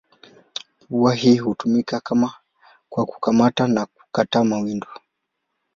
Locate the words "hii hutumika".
1.15-2.01